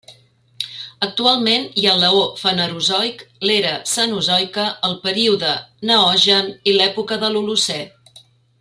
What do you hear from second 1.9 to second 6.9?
l'eó Fanerozoic, l'era Cenozoica, el període Neogen i